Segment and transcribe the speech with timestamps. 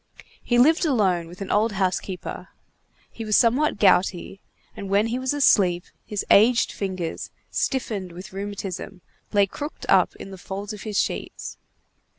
[0.41, 2.47] He lived alone with an old housekeeper.
[3.11, 4.41] He was somewhat gouty,
[4.75, 9.01] and when he was asleep, his aged fingers, stiffened with rheumatism,
[9.31, 11.59] lay crooked up in the folds of his sheets.